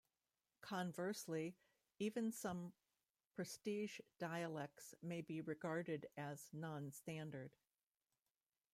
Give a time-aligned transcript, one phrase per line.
[0.61, 1.55] Conversely,
[1.99, 2.73] even some
[3.35, 7.51] prestige dialects may be regarded as nonstandard.